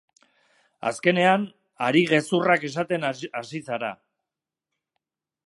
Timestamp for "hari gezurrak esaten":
1.87-3.07